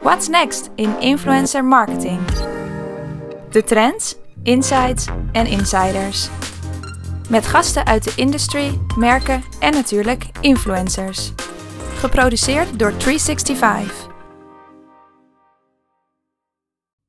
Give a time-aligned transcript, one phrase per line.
[0.00, 2.20] What's next in influencer marketing?
[3.50, 6.28] De trends, insights en insiders.
[7.30, 11.32] Met gasten uit de industry, merken en natuurlijk influencers.
[11.94, 14.10] Geproduceerd door 365.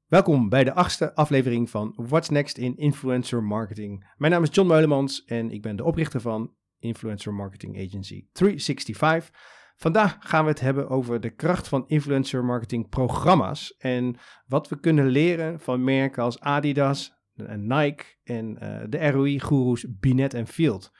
[0.07, 4.13] Welkom bij de achtste aflevering van What's Next in Influencer Marketing.
[4.17, 9.31] Mijn naam is John Meulemans en ik ben de oprichter van Influencer Marketing Agency 365.
[9.75, 14.15] Vandaag gaan we het hebben over de kracht van influencer marketing programma's en
[14.47, 20.33] wat we kunnen leren van merken als Adidas, en Nike en uh, de ROI-goeroes Binet
[20.33, 20.91] en Field.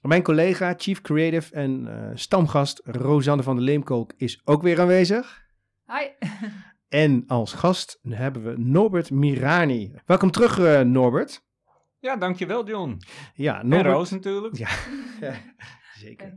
[0.00, 5.44] Mijn collega, Chief Creative en uh, stamgast Rosanne van der Leemkolk is ook weer aanwezig.
[5.86, 6.06] Hi.
[6.88, 9.92] En als gast hebben we Norbert Mirani.
[10.04, 11.44] Welkom terug, uh, Norbert.
[11.98, 13.00] Ja, dankjewel John.
[13.34, 13.84] Ja, Norbert.
[13.84, 14.56] En Roos natuurlijk.
[14.56, 14.68] Ja,
[16.04, 16.32] zeker.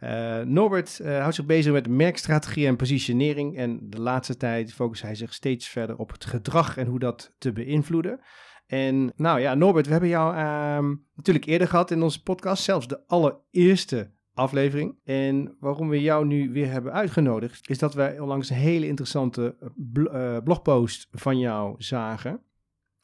[0.00, 3.56] Uh, Norbert uh, houdt zich bezig met merkstrategie en positionering.
[3.56, 7.34] En de laatste tijd focust hij zich steeds verder op het gedrag en hoe dat
[7.38, 8.20] te beïnvloeden.
[8.66, 12.88] En nou ja, Norbert, we hebben jou uh, natuurlijk eerder gehad in onze podcast, zelfs
[12.88, 14.98] de allereerste aflevering.
[15.04, 19.56] En waarom we jou nu weer hebben uitgenodigd, is dat wij onlangs een hele interessante
[19.94, 22.40] uh, blogpost van jou zagen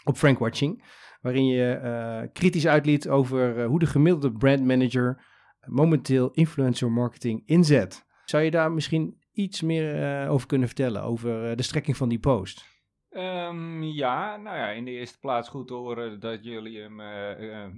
[0.04, 0.84] op Frankwatching.
[1.20, 5.24] Waarin je kritisch uitliet over hoe de gemiddelde brandmanager
[5.70, 8.06] momenteel influencer marketing inzet.
[8.24, 12.64] Zou je daar misschien iets meer over kunnen vertellen, over de strekking van die post?
[13.10, 16.96] Um, ja, nou ja, in de eerste plaats goed te horen dat jullie hem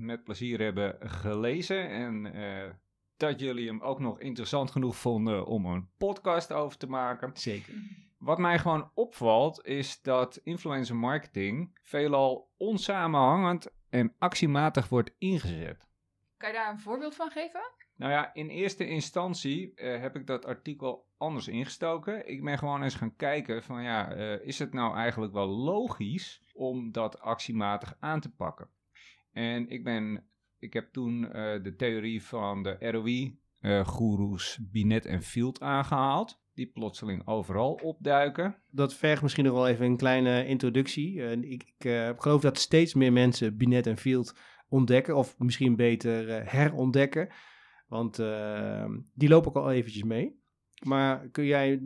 [0.05, 1.91] met plezier hebben gelezen.
[1.91, 2.33] En
[3.17, 7.31] dat jullie hem ook nog interessant genoeg vonden om een podcast over te maken.
[7.35, 7.75] Zeker.
[8.19, 15.89] Wat mij gewoon opvalt is dat influencer marketing veelal onsamenhangend en actiematig wordt ingezet.
[16.41, 17.61] Kan je daar een voorbeeld van geven?
[17.97, 22.29] Nou ja, in eerste instantie uh, heb ik dat artikel anders ingestoken.
[22.29, 26.43] Ik ben gewoon eens gaan kijken van ja, uh, is het nou eigenlijk wel logisch
[26.55, 28.69] om dat actiematig aan te pakken?
[29.33, 35.23] En ik ben ik heb toen uh, de theorie van de ROI-goeroes uh, Binet en
[35.23, 36.39] Field aangehaald.
[36.55, 38.63] Die plotseling overal opduiken.
[38.71, 41.15] Dat vergt misschien nog wel even een kleine introductie.
[41.15, 44.35] Uh, ik, ik uh, geloof dat steeds meer mensen Binet en Field
[44.71, 45.17] ontdekken.
[45.17, 47.29] Of misschien beter herontdekken.
[47.89, 48.17] Want
[49.15, 50.39] die lopen ook al eventjes mee.
[50.85, 51.83] Maar kun jij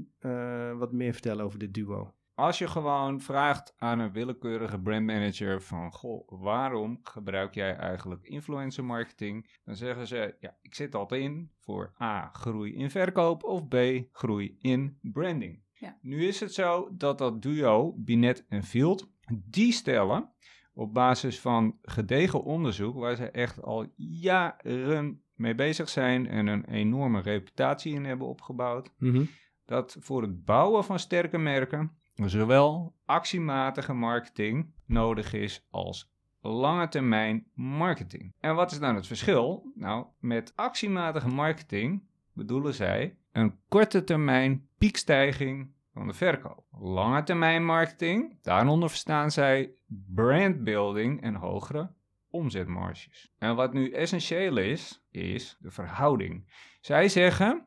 [0.76, 2.14] wat meer vertellen over dit duo?
[2.34, 8.84] Als je gewoon vraagt aan een willekeurige brandmanager van, goh, waarom gebruik jij eigenlijk influencer
[8.84, 9.58] marketing?
[9.64, 13.76] Dan zeggen ze, ja, ik zit altijd in voor A, groei in verkoop of B,
[14.12, 15.62] groei in branding.
[15.72, 15.98] Ja.
[16.00, 20.32] Nu is het zo dat dat duo, Binet en Field, die stellen
[20.74, 26.64] op basis van gedegen onderzoek, waar ze echt al jaren mee bezig zijn en een
[26.64, 29.28] enorme reputatie in hebben opgebouwd, mm-hmm.
[29.64, 37.46] dat voor het bouwen van sterke merken zowel actiematige marketing nodig is als lange termijn
[37.54, 38.34] marketing.
[38.40, 39.72] En wat is nou het verschil?
[39.74, 42.02] Nou, met actiematige marketing
[42.32, 46.65] bedoelen zij een korte termijn piekstijging van de verkoop.
[46.71, 49.75] Lange termijn marketing, daaronder verstaan zij
[50.15, 51.91] brandbuilding en hogere
[52.31, 53.32] omzetmarges.
[53.38, 56.53] En wat nu essentieel is, is de verhouding.
[56.81, 57.66] Zij zeggen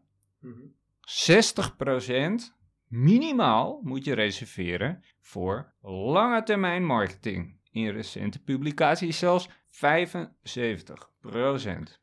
[2.51, 2.57] 60%
[2.87, 7.59] Minimaal moet je reserveren voor lange termijn marketing.
[7.71, 9.51] In recente publicaties zelfs 75%.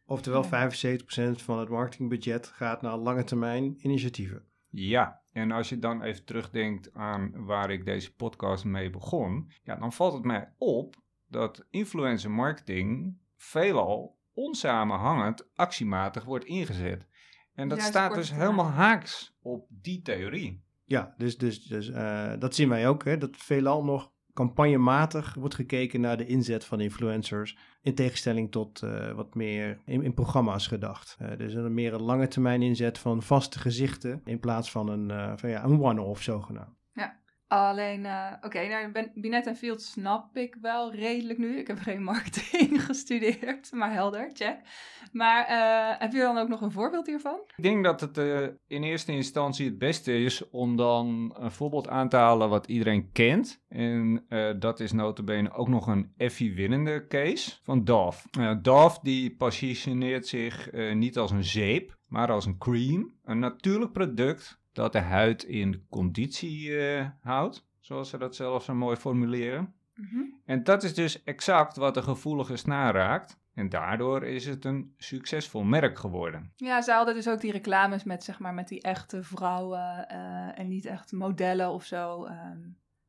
[0.07, 0.49] Oftewel 75%
[1.35, 4.45] van het marketingbudget gaat naar lange termijn initiatieven.
[4.69, 9.77] Ja, en als je dan even terugdenkt aan waar ik deze podcast mee begon, ja,
[9.77, 10.97] dan valt het mij op
[11.27, 17.07] dat influencer marketing veelal onsamenhangend actiematig wordt ingezet.
[17.55, 20.65] En dat staat dus helemaal haaks op die theorie.
[20.85, 25.55] Ja, dus, dus, dus uh, dat zien wij ook, hè, dat veelal nog campagnematig wordt
[25.55, 27.57] gekeken naar de inzet van influencers.
[27.83, 31.17] In tegenstelling tot uh, wat meer in, programma's gedacht.
[31.23, 35.39] Uh, dus een meer een lange termijn inzet van vaste gezichten in plaats van een,
[35.39, 36.84] van, ja, een one-off zogenaamd.
[37.55, 41.59] Alleen, uh, oké, okay, nou, Binet en Field snap ik wel redelijk nu.
[41.59, 44.57] Ik heb geen marketing gestudeerd, maar helder, check.
[45.13, 47.41] Maar uh, heb je dan ook nog een voorbeeld hiervan?
[47.57, 51.89] Ik denk dat het uh, in eerste instantie het beste is om dan een voorbeeld
[51.89, 53.63] aan te halen wat iedereen kent.
[53.69, 54.27] En
[54.59, 58.29] dat is notabene ook nog een Effie-winnende case van Dove.
[58.63, 63.13] Dove die positioneert zich niet als een zeep, maar als een cream.
[63.25, 68.75] Een natuurlijk product dat de huid in conditie uh, houdt, zoals ze dat zelf zo
[68.75, 69.75] mooi formuleren.
[69.95, 70.41] Mm -hmm.
[70.45, 73.43] En dat is dus exact wat de gevoelige snaar raakt.
[73.55, 76.53] En daardoor is het een succesvol merk geworden.
[76.57, 80.59] Ja, ze hadden dus ook die reclames met, zeg maar, met die echte vrouwen eh,
[80.59, 82.25] en niet echt modellen of zo.
[82.25, 82.59] ehm,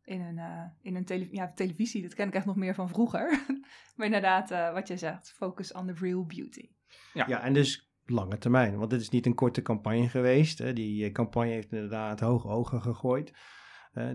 [0.05, 2.89] in een, eh, in een tele ja, televisie, dat ken ik echt nog meer van
[2.89, 3.45] vroeger.
[3.95, 6.69] maar inderdaad, eh, wat je zegt, focus on the real beauty.
[7.13, 7.25] Ja.
[7.27, 8.77] Ja, en dus lange termijn.
[8.77, 10.57] Want dit is niet een korte campagne geweest.
[10.57, 10.73] Hè.
[10.73, 13.33] Die eh, campagne heeft inderdaad hoge ogen gegooid.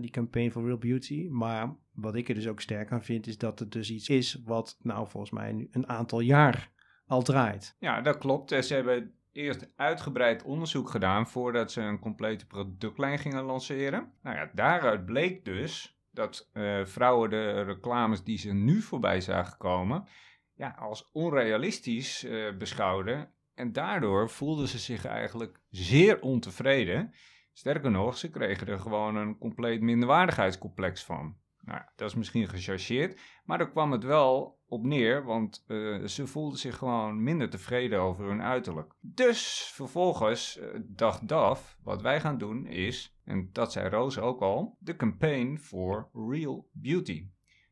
[0.01, 1.27] die campaign for Real Beauty.
[1.29, 4.41] Maar wat ik er dus ook sterk aan vind, is dat het dus iets is
[4.45, 6.71] wat nou volgens mij een aantal jaar
[7.05, 7.75] al draait.
[7.79, 8.51] Ja, dat klopt.
[8.51, 14.11] Eh, Ze hebben eerst uitgebreid onderzoek gedaan voordat ze een complete productlijn gingen lanceren.
[14.23, 19.57] Nou ja, daaruit bleek dus dat eh, vrouwen de reclames die ze nu voorbij zagen
[19.57, 20.07] komen,
[20.53, 22.27] ja, als onrealistisch
[22.57, 23.31] beschouwden.
[23.61, 27.13] En daardoor voelden ze zich eigenlijk zeer ontevreden.
[27.53, 31.35] Sterker nog, ze kregen er gewoon een compleet minderwaardigheidscomplex van.
[31.59, 36.27] Nou, dat is misschien gechargeerd, maar daar kwam het wel op neer, want eh, ze
[36.27, 38.93] voelden zich gewoon minder tevreden over hun uiterlijk.
[38.99, 44.41] Dus vervolgens eh, dacht DAF, wat wij gaan doen is, en dat zei Roos ook
[44.41, 47.29] al, de campaign for Real Beauty.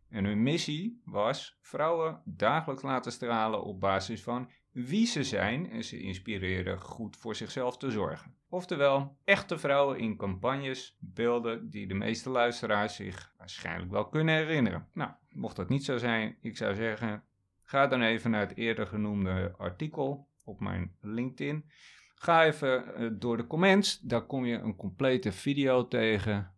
[0.10, 5.84] En hun missie was vrouwen dagelijks laten stralen op basis van wie ze zijn en
[5.84, 8.36] ze inspireren goed voor zichzelf te zorgen.
[8.50, 14.88] Oftewel, echte vrouwen in campagnes, beelden die de meeste luisteraars zich waarschijnlijk wel kunnen herinneren.
[14.94, 17.24] Nou, mocht dat niet zo zijn, ik zou zeggen,
[17.64, 21.66] ga dan even naar het eerder genoemde artikel op mijn LinkedIn.
[22.16, 26.54] Ga even eh, door de comments, daar kom je een complete video tegen.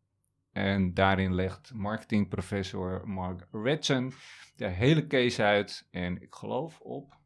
[0.51, 4.13] En daarin legt marketingprofessor Mark Redson
[4.55, 5.87] de hele case uit.
[5.91, 7.19] En ik geloof op,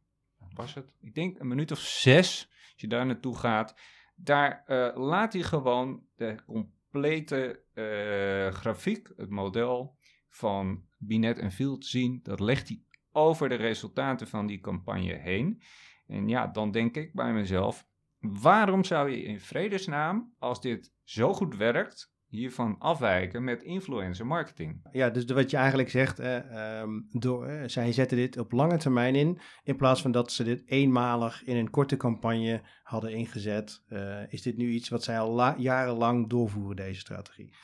[0.56, 0.92] was het?
[1.00, 3.74] Ik denk een minuut of zes, als je daar naartoe gaat.
[4.14, 9.96] Daar eh, laat hij gewoon de complete eh, grafiek, het model
[10.28, 12.20] van Binet en Field zien.
[12.22, 12.82] Dat legt hij
[13.12, 15.62] over de resultaten van die campagne heen.
[16.06, 17.86] En ja, dan denk ik bij mezelf,
[18.18, 24.88] waarom zou je in vredesnaam, als dit zo goed werkt, hiervan afwijken met influencer marketing?
[24.92, 26.36] Ja, dus wat je eigenlijk zegt, eh,
[26.80, 30.62] ehm, door, zij zetten dit op lange termijn in, in plaats van dat ze dit
[30.66, 35.32] eenmalig in een korte campagne hadden ingezet, eh, is dit nu iets wat zij al
[35.32, 37.54] la- jarenlang doorvoeren, deze strategie.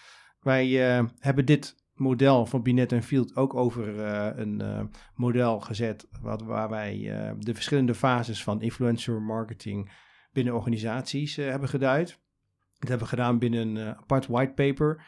[0.41, 6.09] Wij eh, hebben dit model van Binet en Field ook over eh, een model gezet,
[6.21, 6.99] wat, waar wij
[7.39, 9.93] de verschillende fases van influencer marketing
[10.33, 12.21] binnen organisaties hebben geduid.
[12.83, 15.03] Dat hebben we gedaan binnen een eh, apart whitepaper.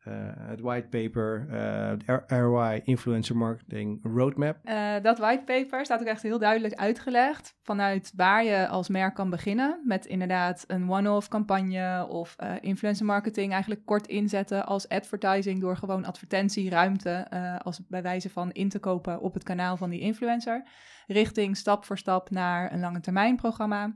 [0.00, 4.56] Eh, het whitepaper, eh de ROI Influencer Marketing Roadmap.
[4.64, 9.30] Eh, dat whitepaper staat ook echt heel duidelijk uitgelegd vanuit waar je als merk kan
[9.30, 9.80] beginnen.
[9.84, 15.76] Met inderdaad een one-off campagne of eh, influencer marketing eigenlijk kort inzetten als advertising door
[15.76, 20.00] gewoon advertentieruimte eh, als bij wijze van in te kopen op het kanaal van die
[20.00, 20.62] influencer.
[21.06, 23.94] Richting stap voor stap naar een lange termijn programma.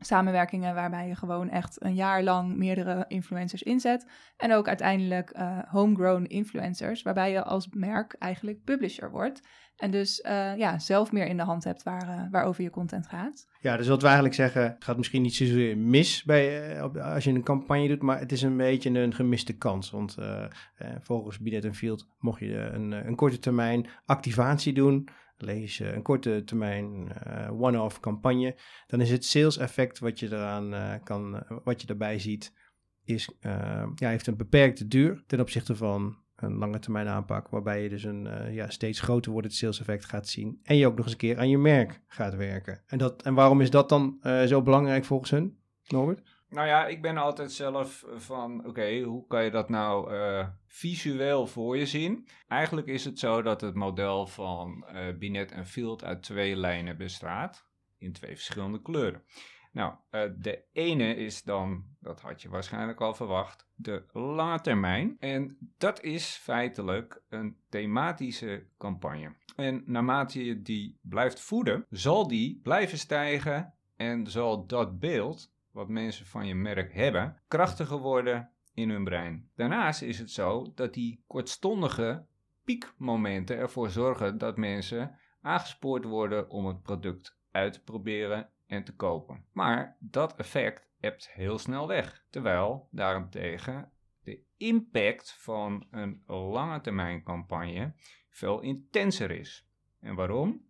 [0.00, 4.06] Samenwerkingen waarbij je gewoon echt een jaar lang meerdere influencers inzet.
[4.36, 9.40] En ook uiteindelijk eh, homegrown influencers, waarbij je als merk eigenlijk publisher wordt.
[9.76, 13.06] En dus eh, ja, zelf meer in de hand hebt waar, eh, waarover je content
[13.06, 13.46] gaat.
[13.60, 17.42] Ja, dus wat we eigenlijk zeggen, gaat misschien niet zozeer mis bij, als je een
[17.42, 19.90] campagne doet, maar het is een beetje een gemiste kans.
[19.90, 20.16] Want
[21.00, 25.08] volgens Binet en Field mocht je een, een korte termijn activatie doen,
[25.42, 28.56] lees je een korte termijn eh, one-off campagne,
[28.86, 32.52] dan is het sales effect wat je eraan eh, kan, eh, wat je daarbij ziet,
[33.04, 33.30] is,
[33.94, 38.04] ja, heeft een beperkte duur ten opzichte van een lange termijn aanpak, waarbij je dus
[38.04, 41.18] een ja, steeds groter wordend sales effect gaat zien en je ook nog eens een
[41.18, 42.82] keer aan je merk gaat werken.
[42.86, 46.39] En, dat, en waarom is dat dan zo belangrijk volgens hun, Norbert?
[46.50, 51.46] Nou ja, ik ben altijd zelf van, oké, hoe kan je dat nou eh, visueel
[51.46, 52.28] voor je zien?
[52.48, 56.96] Eigenlijk is het zo dat het model van eh Binet en Field uit twee lijnen
[56.96, 57.66] bestaat,
[57.98, 59.22] in twee verschillende kleuren.
[59.72, 65.16] Nou, eh, de ene is dan, dat had je waarschijnlijk al verwacht, de lange termijn.
[65.18, 69.34] En dat is feitelijk een thematische campagne.
[69.56, 75.88] En naarmate je die blijft voeden, zal die blijven stijgen en zal dat beeld wat
[75.88, 79.50] mensen van je merk hebben, krachtiger worden in hun brein.
[79.54, 82.26] Daarnaast is het zo dat die kortstondige
[82.64, 88.94] piekmomenten ervoor zorgen dat mensen aangespoord worden om het product uit te proberen en te
[88.94, 89.44] kopen.
[89.52, 92.24] Maar dat effect hebt heel snel weg.
[92.30, 97.92] Terwijl daarentegen de impact van een lange termijn campagne
[98.28, 99.68] veel intenser is.
[100.00, 100.68] En waarom?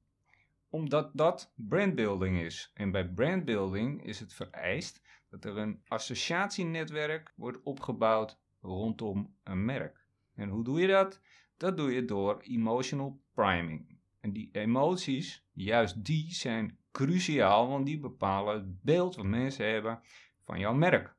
[0.71, 2.71] Omdat dat brandbuilding is.
[2.75, 10.07] En bij brandbuilding is het vereist dat er een associatienetwerk wordt opgebouwd rondom een merk.
[10.35, 11.21] En hoe doe je dat?
[11.57, 13.99] Dat doe je door emotional priming.
[14.21, 20.01] En die emoties, juist die zijn cruciaal, want die bepalen het beeld wat mensen hebben
[20.45, 21.15] van jouw merk.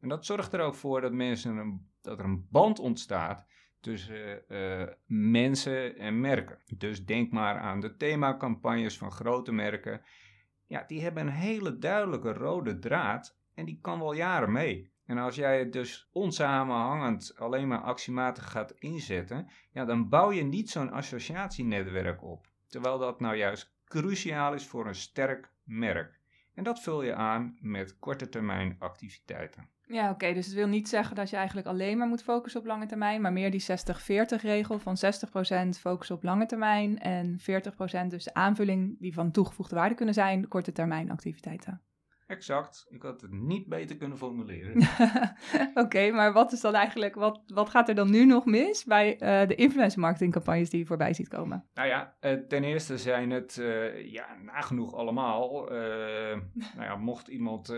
[0.00, 3.46] En dat zorgt er ook voor dat, mensen een, dat er een band ontstaat
[3.84, 6.58] tussen uh, mensen en merken.
[6.76, 10.00] Dus denk maar aan de themacampagnes van grote merken.
[10.66, 14.92] Ja, die hebben een hele duidelijke rode draad en die kan wel jaren mee.
[15.06, 20.42] En als jij het dus onsamenhangend alleen maar actiematig gaat inzetten, ja, dan bouw je
[20.44, 22.46] niet zo'n associatienetwerk op.
[22.68, 26.20] Terwijl dat nou juist cruciaal is voor een sterk merk.
[26.54, 29.68] En dat vul je aan met korte termijn activiteiten.
[29.86, 30.32] Ja, oké.
[30.32, 33.20] dus het wil niet zeggen dat je eigenlijk alleen maar moet focussen op lange termijn,
[33.20, 34.96] maar meer die 60-40 regel van
[35.76, 40.14] 60% focus op lange termijn en 40% dus de aanvulling die van toegevoegde waarde kunnen
[40.14, 41.82] zijn, korte termijn activiteiten.
[42.26, 42.86] Exact.
[42.88, 44.88] Ik had het niet beter kunnen formuleren.
[45.84, 49.12] Oké, maar wat is dan eigenlijk, wat, wat gaat er dan nu nog mis bij
[49.12, 51.64] uh, de influencer marketing campagnes die je voorbij ziet komen?
[51.74, 55.64] Nou ja, uh, ten eerste zijn het uh, ja, nagenoeg allemaal.
[56.76, 57.74] nou ja, mocht iemand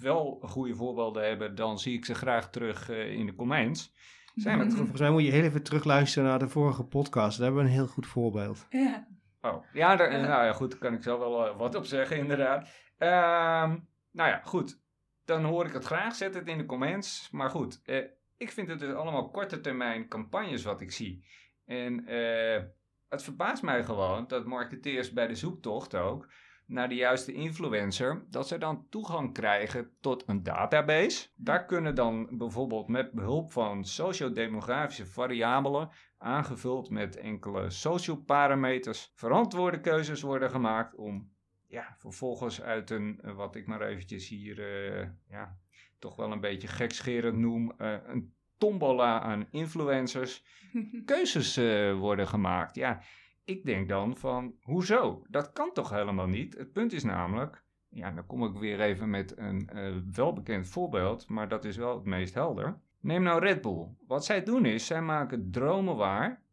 [0.00, 3.94] wel goede voorbeelden hebben, dan zie ik ze graag terug in de comments.
[4.34, 4.74] Zijn het...
[4.74, 7.38] Volgens mij moet je heel even terugluisteren naar de vorige podcast.
[7.38, 8.66] Daar hebben we een heel goed voorbeeld.
[8.68, 9.06] Ja.
[9.40, 12.68] Oh, ja, daar, nou ja, goed, daar kan ik zo wel wat op zeggen, inderdaad.
[12.98, 13.78] Ehm,
[14.10, 14.80] nou ja, goed.
[15.24, 16.14] Dan hoor ik het graag.
[16.14, 17.30] Zet het in de comments.
[17.30, 18.04] Maar goed, eh,
[18.36, 21.24] ik vind het dus allemaal korte termijn campagnes wat ik zie.
[21.64, 22.62] En eh,
[23.08, 26.28] het verbaast mij gewoon dat marketeers bij de zoektocht ook
[26.66, 31.28] naar de juiste influencer, dat ze dan toegang krijgen tot een database.
[31.34, 39.80] Daar kunnen dan bijvoorbeeld met behulp van sociodemografische variabelen, aangevuld met enkele social parameters, verantwoorde
[39.80, 41.35] keuzes worden gemaakt om
[41.66, 45.58] ja, vervolgens uit een, eh, wat ik maar eventjes hier, uh, ja,
[45.98, 50.44] toch wel een beetje gekscherend noem, uh, een tombola aan influencers,
[51.04, 51.56] keuzes
[51.98, 52.74] worden gemaakt.
[52.74, 53.02] Ja,
[53.44, 55.22] ik denk dan van, hoezo?
[55.28, 56.56] Dat kan toch helemaal niet?
[56.56, 59.70] Het punt is namelijk, ja, dan kom ik weer even met een
[60.12, 62.80] welbekend voorbeeld, maar dat is wel het meest helder.
[63.00, 63.88] Neem nou Red Bull.
[64.06, 66.45] Wat zij doen is, zij maken dromen waar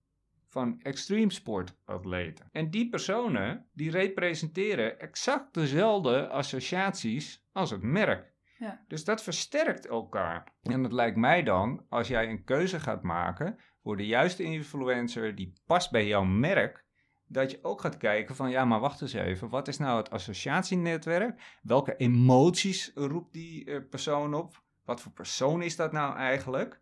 [0.53, 2.49] van extreme sport atleten.
[2.51, 8.33] En die personen die representeren exact dezelfde associaties als het merk.
[8.57, 8.83] Ja.
[8.87, 10.53] Dus dat versterkt elkaar.
[10.61, 15.35] En het lijkt mij dan, als jij een keuze gaat maken voor de juiste influencer
[15.35, 16.85] die past bij jouw merk,
[17.27, 20.09] dat je ook gaat kijken van ja, maar wacht eens even, wat is nou het
[20.09, 21.59] associatienetwerk?
[21.61, 24.63] Welke emoties roept die uh, persoon op?
[24.85, 26.81] Wat voor persoon is dat nou eigenlijk?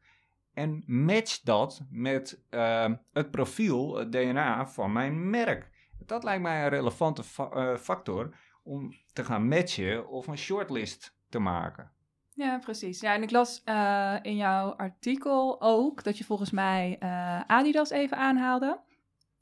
[0.53, 5.70] En match dat met uh, het profiel, het DNA van mijn merk.
[6.05, 11.39] Dat lijkt mij een relevante uh, factor om te gaan matchen of een shortlist te
[11.39, 11.91] maken.
[12.34, 13.00] Ja, precies.
[13.00, 17.00] Ja, en ik las uh, in jouw artikel ook dat je volgens mij
[17.48, 18.79] Adidas even aanhaalde.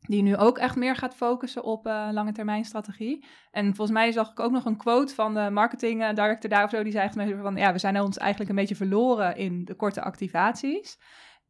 [0.10, 3.26] Die nu ook echt meer gaat focussen op uh, lange termijn strategie.
[3.52, 6.64] En volgens mij zag ik ook nog een quote van de marketing uh, director daar
[6.64, 6.84] of zo.
[6.84, 7.10] Die zei
[7.42, 11.00] van, ja, we zijn ons eigenlijk een beetje verloren in de korte activaties.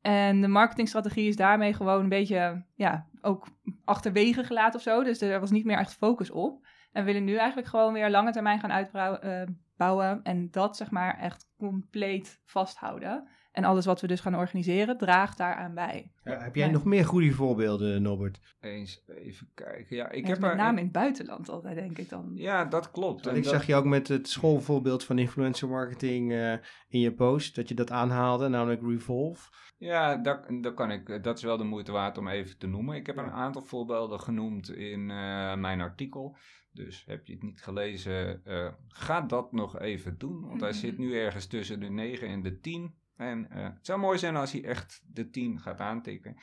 [0.01, 3.47] En de marketingstrategie is daarmee gewoon een beetje, ja, ook
[3.85, 5.03] achterwege gelaten of zo.
[5.03, 6.65] Dus er was niet meer echt focus op.
[6.91, 10.19] En we willen nu eigenlijk gewoon weer lange termijn gaan uitbouwen.
[10.23, 13.27] Uh, en dat zeg maar echt compleet vasthouden.
[13.59, 16.11] En alles wat we dus gaan organiseren, draagt daaraan bij.
[16.23, 18.39] Ja, heb jij nog meer goede voorbeelden, Norbert?
[18.59, 19.95] Eens even kijken.
[19.95, 22.31] Ja, ik heb met name in het buitenland altijd, denk ik dan.
[22.33, 23.27] Ja, dat klopt.
[23.27, 23.53] En ik dat...
[23.53, 26.53] zag je ook met het schoolvoorbeeld van influencer marketing uh,
[26.87, 29.49] in je post, dat je dat aanhaalde, namelijk Revolve.
[29.77, 32.95] Ja, dat, dat, kan ik, dat is wel de moeite waard om even te noemen.
[32.95, 36.37] Ik heb een aantal voorbeelden genoemd in uh, mijn artikel.
[36.71, 40.47] Dus heb je het niet gelezen, uh, ga dat nog even doen.
[40.47, 42.95] Want hij zit nu ergens tussen de 9 en de 10.
[43.19, 46.37] En uh, het zou mooi zijn als hij echt de 10 gaat aantikken.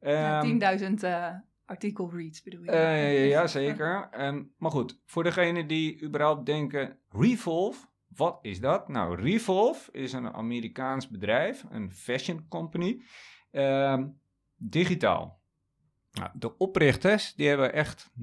[0.00, 1.34] Um, ja, 10.000 uh,
[1.64, 2.70] artikel reads bedoel je?
[2.70, 4.08] Uh, ja, zeker.
[4.20, 8.88] Um, maar goed, voor degenen die überhaupt denken, Revolve, wat is dat?
[8.88, 13.02] Nou, Revolve is een Amerikaans bedrijf, een fashion company,
[13.50, 14.20] um,
[14.56, 15.40] digitaal.
[16.12, 18.14] Nou, de oprichters, die hebben echt 0,0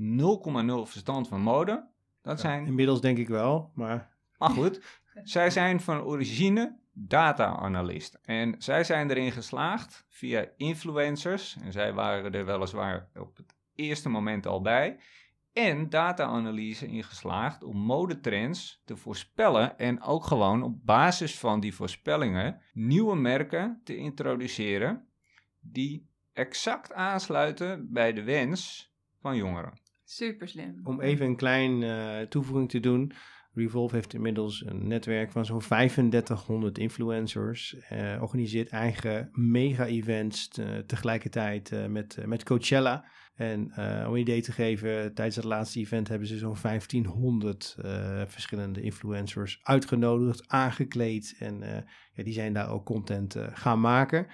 [0.83, 1.89] verstand van mode.
[2.21, 2.65] Dat ja, zijn...
[2.65, 4.15] Inmiddels denk ik wel, maar...
[4.37, 8.19] Maar goed, zij zijn van origine data-analyst.
[8.21, 14.09] En zij zijn erin geslaagd via influencers, en zij waren er weliswaar op het eerste
[14.09, 14.99] moment al bij,
[15.53, 22.61] en data-analyse ingeslaagd om modetrends te voorspellen en ook gewoon op basis van die voorspellingen
[22.73, 25.07] nieuwe merken te introduceren
[25.59, 29.79] die exact aansluiten bij de wens van jongeren.
[30.03, 30.79] Super slim.
[30.83, 33.13] Om even een klein uh, toevoeging te doen.
[33.57, 37.75] Revolve heeft inmiddels een netwerk van zo'n 3500 influencers.
[37.91, 43.05] Uh, organiseert eigen mega-events te, tegelijkertijd uh, met, met Coachella.
[43.35, 43.63] En
[44.07, 48.81] om een idee te geven, tijdens het laatste event hebben ze zo'n 1500 uh, verschillende
[48.81, 51.35] influencers uitgenodigd, aangekleed.
[51.39, 54.27] En ja, die zijn daar ook content gaan maken.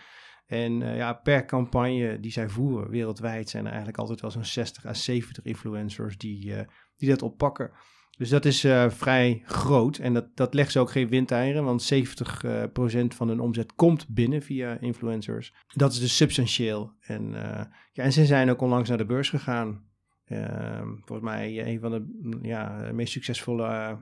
[0.46, 4.86] En ja, per campagne die zij voeren wereldwijd zijn er eigenlijk altijd wel zo'n 60
[4.86, 6.54] à 70 influencers die,
[6.98, 7.72] die dat oppakken.
[8.18, 11.94] Dus dat is uh, vrij groot en dat, dat legt ze ook geen windeieren, want
[11.94, 11.98] 70%
[12.46, 15.54] uh, van hun omzet komt binnen via influencers.
[15.68, 16.92] Dat is dus substantieel.
[17.00, 19.92] En, uh, ja, en ze zijn ook onlangs naar de beurs gegaan.
[20.26, 23.98] Ehm, volgens mij een van de ja, meest succesvolle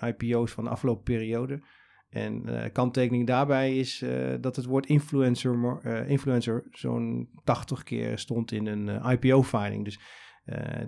[0.00, 1.62] IPO's van de afgelopen periode.
[2.08, 4.04] En kanttekening daarbij is
[4.40, 9.84] dat het woord influencer, influencer zo'n 80 keer stond in een IPO-filing.
[9.84, 9.98] Dus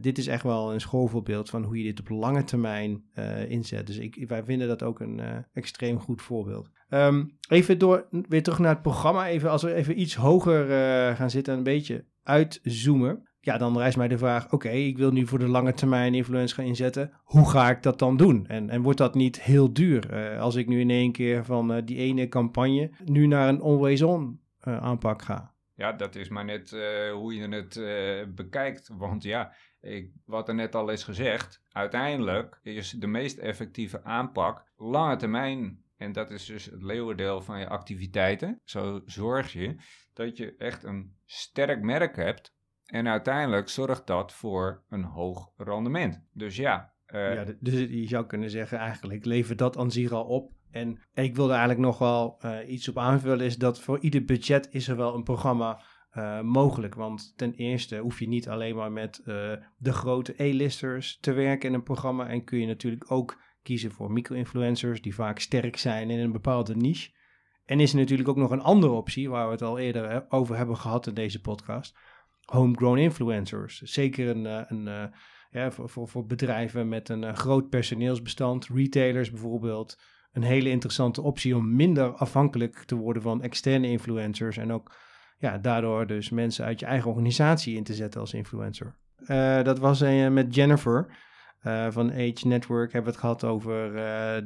[0.00, 3.87] dit is echt wel een schoolvoorbeeld van hoe je dit op lange termijn uh, inzet.
[3.87, 6.71] Dus ik, wij vinden dat ook een uh, extreem goed voorbeeld.
[6.88, 9.29] Um, even door, weer terug naar het programma.
[9.29, 10.67] Even, als we even iets hoger
[11.17, 13.29] gaan zitten en een beetje uitzoomen.
[13.41, 16.55] Ja, dan rijst mij de vraag, oké, ik wil nu voor de lange termijn influence
[16.55, 17.12] gaan inzetten.
[17.25, 18.47] Hoe ga ik dat dan doen?
[18.47, 20.37] En, en wordt dat niet heel duur?
[20.38, 25.23] als ik nu in één keer van die ene campagne nu naar een always-on aanpak
[25.23, 25.57] ga?
[25.78, 28.88] Ja, dat is maar net uh, hoe je het uh, bekijkt.
[28.92, 34.64] Want ja, ik, wat er net al is gezegd, uiteindelijk is de meest effectieve aanpak
[34.76, 35.82] lange termijn.
[35.97, 38.61] En dat is dus het leeuwendeel van je activiteiten.
[38.64, 39.76] Zo zorg je
[40.12, 42.54] dat je echt een sterk merk hebt.
[42.85, 46.25] En uiteindelijk zorgt dat voor een hoog rendement.
[46.32, 46.92] Dus ja.
[47.06, 50.99] Uh, ja dus je zou kunnen zeggen, eigenlijk levert dat aan zich al op en
[51.15, 54.89] ik wilde eigenlijk nog wel uh, iets op aanvullen, is dat voor ieder budget is
[54.89, 55.83] er wel een programma
[56.13, 56.95] uh, mogelijk.
[56.95, 61.69] Want ten eerste hoef je niet alleen maar met uh, de grote A-listers te werken
[61.69, 62.29] in een programma.
[62.29, 66.77] En kun je natuurlijk ook kiezen voor micro-influencers die vaak sterk zijn in een bepaalde
[66.77, 67.11] niche.
[67.65, 70.57] En is er natuurlijk ook nog een andere optie, waar we het al eerder over
[70.57, 71.99] hebben gehad in deze podcast.
[72.45, 73.81] Homegrown influencers.
[73.81, 75.13] Zeker een, een,
[75.51, 79.97] ja, voor, voor, voor bedrijven met een groot personeelsbestand, retailers bijvoorbeeld
[80.38, 84.97] een hele interessante optie om minder afhankelijk te worden van externe influencers en ook
[85.38, 88.97] ja, daardoor dus mensen uit je eigen organisatie in te zetten als influencer.
[89.26, 91.17] Uh, dat was een met Jennifer
[91.63, 93.93] uh, van Age Network hebben we het gehad over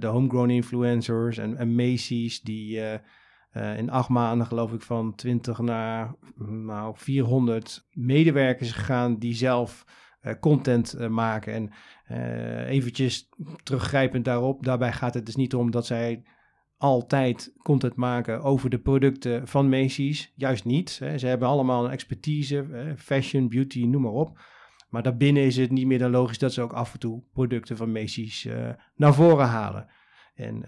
[0.01, 2.81] de homegrown influencers en, en Macy's die
[3.77, 6.15] in acht maanden geloof ik van 20 naar
[6.47, 9.85] nou, 400 medewerkers gegaan die zelf
[10.41, 11.53] content uh, maken.
[11.53, 11.71] En
[12.11, 13.29] uh, eventjes
[13.63, 16.23] teruggrijpend daarop, daarbij gaat het dus niet om dat zij
[16.77, 20.33] altijd content maken over de producten van Macy's.
[20.37, 20.99] Juist niet.
[20.99, 21.19] Hè.
[21.19, 24.41] Ze hebben allemaal een expertise, fashion, beauty, noem maar op.
[24.89, 27.77] Maar daarbinnen is het niet meer dan logisch dat ze ook af en toe producten
[27.77, 28.49] van Macy's
[28.95, 29.87] naar voren halen.
[30.35, 30.59] En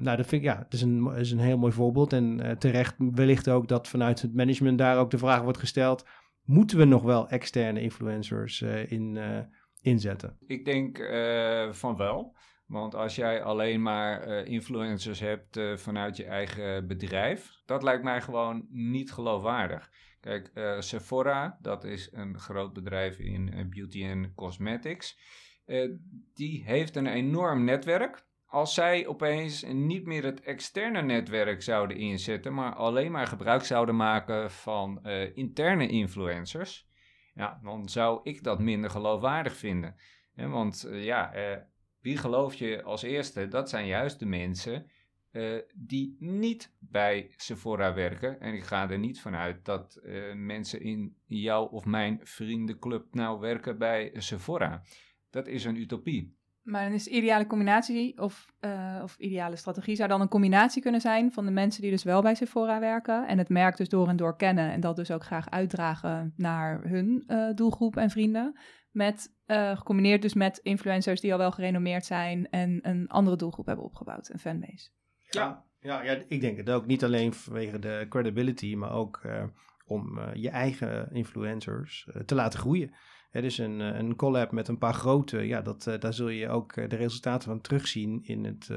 [0.00, 2.12] nou, dat vind ik, ja, dat is een, is een heel mooi voorbeeld.
[2.12, 6.06] En terecht wellicht ook dat vanuit het management daar ook de vraag wordt gesteld
[6.50, 9.38] moeten we nog wel externe influencers uh, in, uh,
[9.80, 10.36] inzetten?
[10.46, 12.36] Ik denk uh, van wel.
[12.66, 18.66] Want als jij alleen maar influencers hebt vanuit je eigen bedrijf, dat lijkt mij gewoon
[18.68, 19.90] niet geloofwaardig.
[20.20, 25.18] Kijk, Sephora, dat is een groot bedrijf in beauty en cosmetics.
[26.34, 32.54] die heeft een enorm netwerk als zij opeens niet meer het externe netwerk zouden inzetten,
[32.54, 36.88] maar alleen maar gebruik zouden maken van uh, interne influencers,
[37.34, 39.96] ja, dan zou ik dat minder geloofwaardig vinden.
[40.34, 41.56] want uh, ja, uh,
[42.00, 43.48] wie geloof je als eerste?
[43.48, 44.90] Dat zijn juist de mensen
[45.74, 48.40] die niet bij Sephora werken.
[48.40, 50.00] En ik ga er niet vanuit dat
[50.34, 54.82] mensen in jouw of mijn vriendenclub nou werken bij Sephora.
[55.30, 56.39] Dat is een utopie.
[56.62, 60.82] Maar dan is de ideale combinatie of, uh, of ideale strategie zou dan een combinatie
[60.82, 63.88] kunnen zijn van de mensen die dus wel bij Sephora werken en het merk dus
[63.88, 68.10] door en door kennen en dat dus ook graag uitdragen naar hun uh, doelgroep en
[68.10, 68.58] vrienden.
[68.90, 73.66] Met, uh, gecombineerd dus met influencers die al wel gerenommeerd zijn en een andere doelgroep
[73.66, 74.90] hebben opgebouwd, een fanbase.
[75.30, 76.86] Ja, ja, ja ik denk het ook.
[76.86, 79.20] Niet alleen vanwege de credibility, maar ook
[79.86, 82.94] om je eigen influencers te laten groeien.
[83.30, 86.28] Het is een, eh, een collab met een paar grote, ja, dat, uh, daar zul
[86.28, 88.68] je ook uh, de resultaten van terugzien in, het,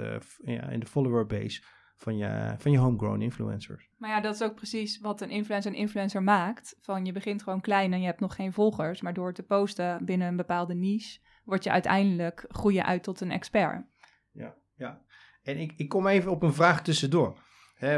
[0.44, 1.62] ja, in de follower base
[1.96, 3.90] van je, van je homegrown influencers.
[3.98, 6.76] Maar ja, dat is ook precies wat een influencer een influencer maakt.
[6.82, 10.06] Van je begint gewoon klein en je hebt nog geen volgers, maar door te posten
[10.06, 13.86] binnen een bepaalde niche, word je uiteindelijk groeien uit tot een expert.
[14.32, 15.02] Ja, ja.
[15.44, 17.40] En ik, ik kom even op een vraag tussendoor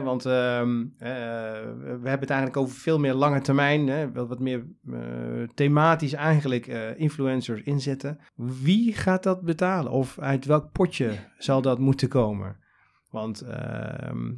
[0.04, 5.00] want ehm, we hebben het eigenlijk over veel meer lange termijn, hè, wat meer uh,
[5.54, 8.20] thematisch eigenlijk uh, influencers inzetten.
[8.36, 9.92] Wie gaat dat betalen?
[9.92, 12.58] Of uit welk potje zal dat moeten komen?
[13.10, 14.34] Want ehm,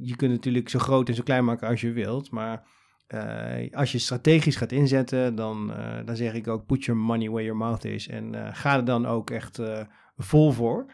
[0.00, 2.66] je kunt natuurlijk zo groot en zo klein maken als je wilt, maar
[3.08, 7.28] eh, als je strategisch gaat inzetten, dan, eh, dan zeg ik ook put your money
[7.28, 8.08] where your mouth is.
[8.08, 9.80] En eh, ga er dan ook echt eh,
[10.16, 10.92] vol voor.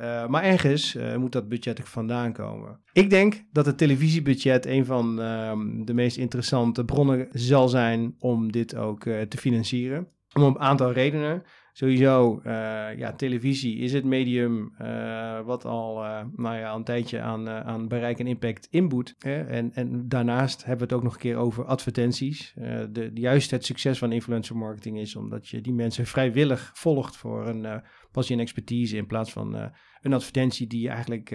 [0.00, 2.80] Eh, maar ergens eh, moet dat budget ook vandaan komen.
[2.92, 8.52] Ik denk dat het televisiebudget een van ehm, de meest interessante bronnen zal zijn om
[8.52, 10.08] dit ook eh, te financieren.
[10.32, 11.42] Om een aantal redenen.
[11.72, 12.52] Sowieso, eh,
[12.98, 17.88] ja, televisie is het medium eh, wat al eh, nou ja, een tijdje aan, aan
[17.88, 19.14] bereik en impact inboet.
[19.18, 19.44] Hè?
[19.44, 22.54] En, en daarnaast hebben we het ook nog een keer over advertenties.
[22.90, 27.48] De, juist het succes van influencer marketing is omdat je die mensen vrijwillig volgt voor
[27.48, 31.30] een passie en expertise in plaats van een advertentie die je eigenlijk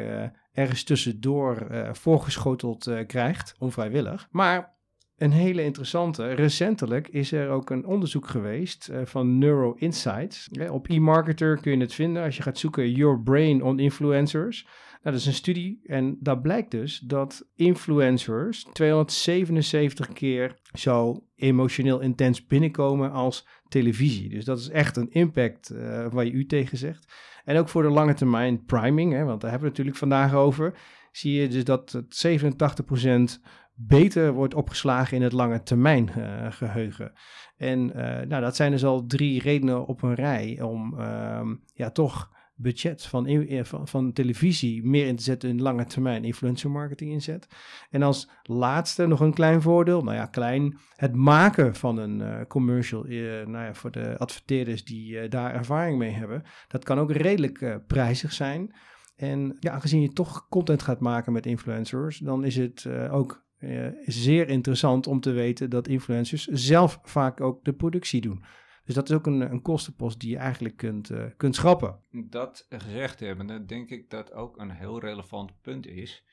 [0.54, 4.28] ergens tussendoor voorgeschoteld krijgt, onvrijwillig.
[4.32, 4.75] Maar
[5.18, 6.28] een hele interessante.
[6.28, 10.48] Recentelijk is er ook een onderzoek geweest eh, van Neuro Insights.
[10.52, 14.64] Ja, op eMarketer kun je het vinden als je gaat zoeken Your Brain on Influencers.
[15.06, 22.00] Nou, dat is een studie en daar blijkt dus dat influencers 277 keer zo emotioneel
[22.00, 24.30] intens binnenkomen als televisie.
[24.30, 27.14] Dus dat is echt een impact eh, waar je u tegen zegt.
[27.44, 30.78] En ook voor de lange termijn priming, hè, want daar hebben we natuurlijk vandaag over.
[31.12, 33.40] Zie je dus dat het 87%
[33.76, 37.14] beter wordt opgeslagen in het lange termijn eh, geheugen.
[37.58, 41.90] En eh, nou, dat zijn dus al drie redenen op een rij om ehm, ja,
[41.90, 47.12] toch budget eh, van, van televisie meer in te zetten in lange termijn influencer marketing
[47.12, 47.48] inzet.
[47.90, 53.04] En als laatste nog een klein voordeel, nou ja, klein, het maken van een commercial,
[53.04, 58.34] nou ja, voor de adverteerders die daar ervaring mee hebben, dat kan ook redelijk prijzig
[58.34, 58.76] zijn.
[59.16, 63.88] En ja, aangezien je toch content gaat maken met influencers, dan is het ook eh,
[64.06, 68.44] zeer interessant om te weten dat influencers zelf vaak ook de productie doen.
[68.86, 72.00] Dus dat is ook een, een kostenpost die je eigenlijk kunt, eh, kunt schrappen.
[72.12, 76.26] Dat gezegd hebbende, denk ik dat ook een heel relevant punt is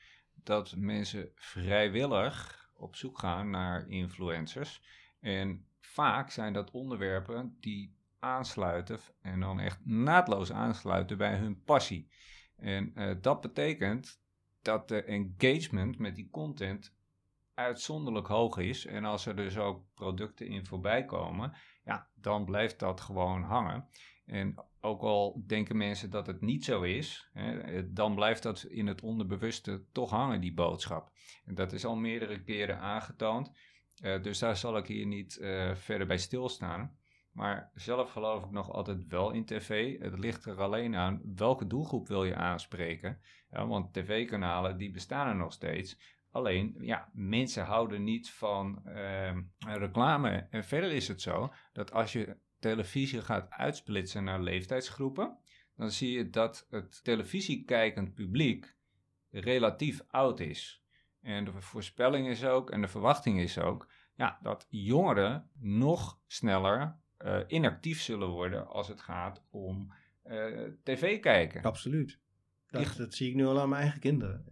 [0.43, 4.81] dat mensen vrijwillig op zoek gaan naar influencers.
[5.19, 12.09] En vaak zijn dat onderwerpen die aansluiten en dan echt naadloos aansluiten bij hun passie.
[12.55, 14.21] En eh, dat betekent
[14.61, 16.93] dat de engagement met die content
[17.53, 18.85] uitzonderlijk hoog is.
[18.85, 23.87] En als er dus ook producten in voorbij komen, ja, dan blijft dat gewoon hangen.
[24.25, 28.87] En ook al denken mensen dat het niet zo is, hè, dan blijft dat in
[28.87, 31.11] het onderbewuste toch hangen, die boodschap.
[31.45, 33.51] En dat is al meerdere keren aangetoond.
[33.95, 36.97] Eh, dus daar zal ik hier niet eh, verder bij stilstaan.
[37.31, 39.99] Maar zelf geloof ik nog altijd wel in tv.
[39.99, 43.19] Het ligt er alleen aan welke doelgroep wil je aanspreken.
[43.49, 45.97] Ja, want tv-kanalen die bestaan er nog steeds.
[46.33, 50.47] Alleen, ja, mensen houden niet van ehm, reclame.
[50.49, 55.37] En verder is het zo dat als je televisie gaat uitsplitsen naar leeftijdsgroepen,
[55.75, 58.75] dan zie je dat het televisiekijkend publiek
[59.29, 60.83] relatief oud is.
[61.21, 66.99] En de voorspelling is ook, en de verwachting is ook, ja, dat jongeren nog sneller
[67.17, 69.93] eh, inactief zullen worden als het gaat om
[70.23, 71.63] eh, tv kijken.
[71.63, 72.19] Absoluut.
[72.67, 74.45] Dat, zie ik nu al aan mijn eigen kinderen.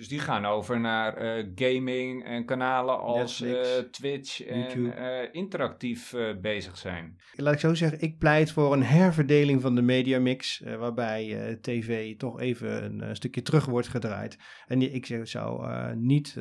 [0.00, 4.90] Dus die gaan over naar eh, gaming en kanalen als eh, Twitch en YouTube.
[4.90, 7.20] eh, interactief bezig zijn.
[7.32, 12.40] Laat ik zo zeggen, ik pleit voor een herverdeling van de mediamix, waarbij tv toch
[12.40, 14.38] even een stukje terug wordt gedraaid.
[14.66, 16.36] En ik zou niet,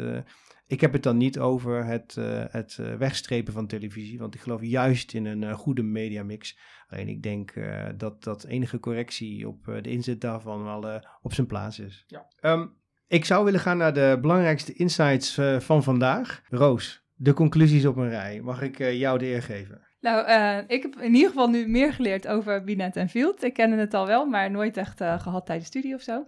[0.67, 2.15] ik heb het dan niet over het,
[2.51, 6.57] het wegstrepen van televisie, want ik geloof juist in een goede mediamix.
[6.89, 11.47] Alleen ik denk eh, dat dat enige correctie op de inzet daarvan wel op zijn
[11.47, 12.03] plaats is.
[12.07, 12.27] Ja.
[12.39, 12.67] Ehm,
[13.09, 16.41] ik zou willen gaan naar de belangrijkste insights eh, van vandaag.
[16.49, 18.41] Roos, de conclusies op een rij.
[18.41, 19.87] Mag ik eh, jou de eer geven?
[20.01, 23.43] Nou, eh, ik heb in ieder geval nu meer geleerd over Binet en Field.
[23.43, 26.25] Ik kende het al wel, maar nooit echt eh, gehad tijdens studie of zo.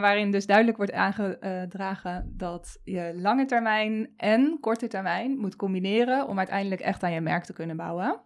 [0.00, 6.38] Waarin dus duidelijk wordt aangedragen dat je lange termijn en korte termijn moet combineren om
[6.38, 8.20] uiteindelijk echt aan je merk te kunnen bouwen.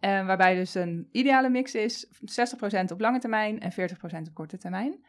[0.00, 3.74] En waarbij dus een ideale mix is 60% op lange termijn en 40%
[4.28, 5.04] op korte termijn.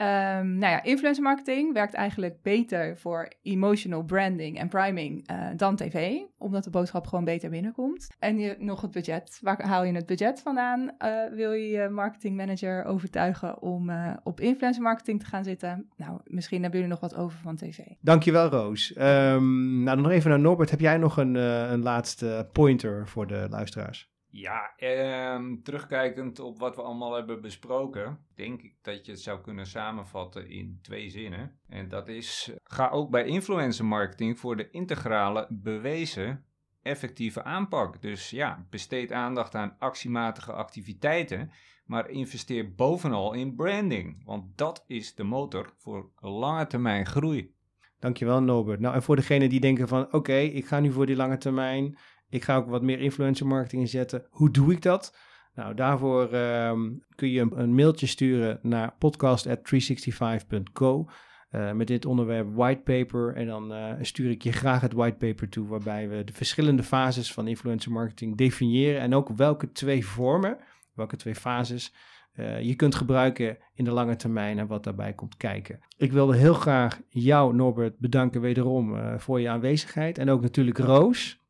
[0.00, 5.76] Ehm, nou ja, influencer marketing werkt eigenlijk beter voor emotional branding en priming eh, dan
[5.76, 8.08] tv, omdat de boodschap gewoon beter binnenkomt.
[8.18, 9.38] En je, nog het budget.
[9.42, 10.90] Waar haal je het budget vandaan?
[10.98, 15.88] Eh, wil je je marketingmanager overtuigen om eh, op influencer marketing te gaan zitten?
[15.96, 17.78] Nou, misschien hebben jullie nog wat over van tv.
[18.00, 18.92] Dankjewel, Roos.
[18.92, 20.70] Ehm, nou, dan nog even naar Norbert.
[20.70, 24.09] Heb jij nog een, een laatste pointer voor de luisteraars?
[24.32, 29.40] Ja, ehm, terugkijkend op wat we allemaal hebben besproken, denk ik dat je het zou
[29.40, 31.58] kunnen samenvatten in twee zinnen.
[31.68, 36.44] En dat is, ga ook bij influencer marketing voor de integrale, bewezen,
[36.82, 38.02] effectieve aanpak.
[38.02, 41.50] Dus ja, besteed aandacht aan actiematige activiteiten,
[41.84, 47.54] maar investeer bovenal in branding, want dat is de motor voor lange termijn groei.
[47.98, 48.80] Dankjewel Norbert.
[48.80, 51.98] Nou, en voor degenen die denken van, oké, ik ga nu voor die lange termijn.
[52.30, 54.26] Ik ga ook wat meer influencer marketing inzetten.
[54.30, 55.16] Hoe doe ik dat?
[55.54, 61.08] Nou, daarvoor ehm, kun je een, mailtje sturen naar podcast@365.co.
[61.50, 63.34] Uh, met dit onderwerp whitepaper.
[63.34, 67.32] En dan uh, stuur ik je graag het whitepaper toe, waarbij we de verschillende fases
[67.32, 69.00] van influencer marketing definiëren.
[69.00, 70.58] En ook welke twee vormen,
[70.94, 71.94] welke twee fases
[72.34, 75.78] uh, je kunt gebruiken in de lange termijn en wat daarbij komt kijken.
[75.96, 80.18] Ik wilde heel graag jou, Norbert, bedanken wederom voor je aanwezigheid.
[80.18, 81.40] En ook natuurlijk Roos.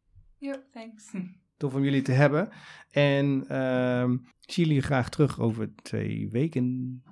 [0.40, 1.12] Ja, thanks.
[1.56, 2.48] Tof om jullie te hebben.
[2.90, 7.02] En ehm, ik zie jullie graag terug over twee weken.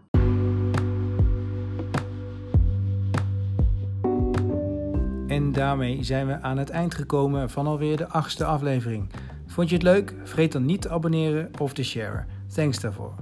[5.26, 9.10] En daarmee zijn we aan het eind gekomen van alweer de achtste aflevering.
[9.46, 10.14] Vond je het leuk?
[10.24, 12.26] Vergeet dan niet te abonneren of te sharen.
[12.54, 13.14] Thanks daarvoor.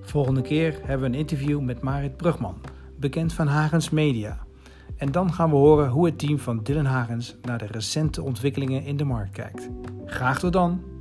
[0.00, 2.60] Volgende keer hebben we een interview met Marit Brugman,
[2.98, 4.47] bekend van Hagens Media.
[4.98, 8.84] En dan gaan we horen hoe het team van Dylan Hagens naar de recente ontwikkelingen
[8.84, 9.68] in de markt kijkt.
[10.04, 10.97] Graag tot dan!